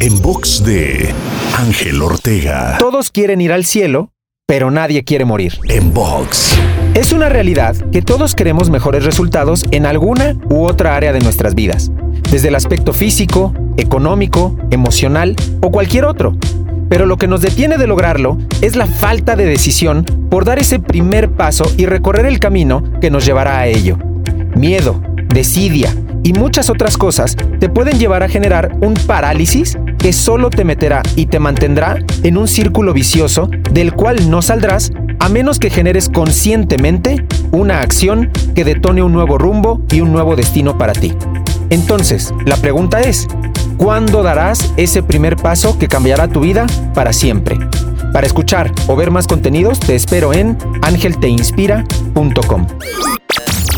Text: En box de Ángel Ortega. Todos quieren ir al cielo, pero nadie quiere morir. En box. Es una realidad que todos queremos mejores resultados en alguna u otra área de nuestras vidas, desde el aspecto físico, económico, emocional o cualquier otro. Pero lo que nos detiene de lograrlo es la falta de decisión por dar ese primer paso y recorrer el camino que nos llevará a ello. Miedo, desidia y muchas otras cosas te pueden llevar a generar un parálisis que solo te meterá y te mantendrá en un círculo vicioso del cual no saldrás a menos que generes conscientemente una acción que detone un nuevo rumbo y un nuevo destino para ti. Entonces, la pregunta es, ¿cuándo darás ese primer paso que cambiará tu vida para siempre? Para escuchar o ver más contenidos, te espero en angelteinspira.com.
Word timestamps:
En 0.00 0.20
box 0.20 0.64
de 0.64 1.14
Ángel 1.56 2.02
Ortega. 2.02 2.76
Todos 2.78 3.10
quieren 3.10 3.40
ir 3.40 3.52
al 3.52 3.64
cielo, 3.64 4.10
pero 4.46 4.70
nadie 4.70 5.04
quiere 5.04 5.24
morir. 5.24 5.58
En 5.68 5.94
box. 5.94 6.58
Es 6.94 7.12
una 7.12 7.28
realidad 7.28 7.76
que 7.92 8.02
todos 8.02 8.34
queremos 8.34 8.68
mejores 8.68 9.04
resultados 9.04 9.64
en 9.70 9.86
alguna 9.86 10.36
u 10.50 10.64
otra 10.66 10.96
área 10.96 11.12
de 11.12 11.20
nuestras 11.20 11.54
vidas, 11.54 11.90
desde 12.30 12.48
el 12.48 12.54
aspecto 12.54 12.92
físico, 12.92 13.54
económico, 13.76 14.56
emocional 14.70 15.36
o 15.60 15.70
cualquier 15.70 16.04
otro. 16.04 16.36
Pero 16.88 17.06
lo 17.06 17.16
que 17.16 17.28
nos 17.28 17.40
detiene 17.40 17.78
de 17.78 17.86
lograrlo 17.86 18.38
es 18.60 18.76
la 18.76 18.86
falta 18.86 19.36
de 19.36 19.46
decisión 19.46 20.04
por 20.30 20.44
dar 20.44 20.58
ese 20.58 20.80
primer 20.80 21.30
paso 21.30 21.64
y 21.76 21.86
recorrer 21.86 22.26
el 22.26 22.40
camino 22.40 22.82
que 23.00 23.10
nos 23.10 23.24
llevará 23.24 23.60
a 23.60 23.68
ello. 23.68 23.98
Miedo, 24.54 25.00
desidia 25.28 25.94
y 26.22 26.32
muchas 26.32 26.70
otras 26.70 26.96
cosas 26.96 27.36
te 27.58 27.68
pueden 27.68 27.98
llevar 27.98 28.22
a 28.22 28.28
generar 28.28 28.76
un 28.80 28.94
parálisis 28.94 29.78
que 29.98 30.12
solo 30.12 30.50
te 30.50 30.64
meterá 30.64 31.02
y 31.16 31.26
te 31.26 31.38
mantendrá 31.38 31.98
en 32.22 32.36
un 32.36 32.48
círculo 32.48 32.92
vicioso 32.92 33.48
del 33.70 33.92
cual 33.92 34.30
no 34.30 34.42
saldrás 34.42 34.92
a 35.18 35.28
menos 35.28 35.58
que 35.58 35.70
generes 35.70 36.08
conscientemente 36.08 37.24
una 37.52 37.80
acción 37.80 38.30
que 38.54 38.64
detone 38.64 39.02
un 39.02 39.12
nuevo 39.12 39.38
rumbo 39.38 39.80
y 39.90 40.00
un 40.00 40.12
nuevo 40.12 40.34
destino 40.34 40.76
para 40.78 40.92
ti. 40.92 41.14
Entonces, 41.70 42.34
la 42.44 42.56
pregunta 42.56 43.00
es, 43.00 43.28
¿cuándo 43.76 44.22
darás 44.22 44.72
ese 44.76 45.02
primer 45.02 45.36
paso 45.36 45.78
que 45.78 45.88
cambiará 45.88 46.28
tu 46.28 46.40
vida 46.40 46.66
para 46.92 47.12
siempre? 47.12 47.56
Para 48.12 48.26
escuchar 48.26 48.72
o 48.88 48.96
ver 48.96 49.10
más 49.10 49.26
contenidos, 49.26 49.80
te 49.80 49.94
espero 49.94 50.34
en 50.34 50.58
angelteinspira.com. 50.82 52.66